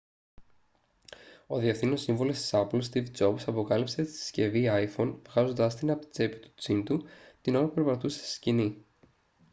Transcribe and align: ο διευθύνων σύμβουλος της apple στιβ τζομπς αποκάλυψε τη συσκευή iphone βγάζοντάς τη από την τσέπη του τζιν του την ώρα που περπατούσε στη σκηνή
ο 1.47 1.59
διευθύνων 1.59 1.97
σύμβουλος 1.97 2.37
της 2.37 2.51
apple 2.53 2.83
στιβ 2.83 3.09
τζομπς 3.09 3.47
αποκάλυψε 3.47 4.03
τη 4.03 4.11
συσκευή 4.11 4.67
iphone 4.71 5.15
βγάζοντάς 5.29 5.75
τη 5.75 5.89
από 5.91 6.01
την 6.01 6.11
τσέπη 6.11 6.37
του 6.39 6.53
τζιν 6.55 6.83
του 6.85 7.05
την 7.41 7.55
ώρα 7.55 7.67
που 7.67 7.73
περπατούσε 7.73 8.17
στη 8.19 8.27
σκηνή 8.27 8.85